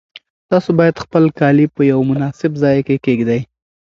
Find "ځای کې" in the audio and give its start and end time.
2.63-2.95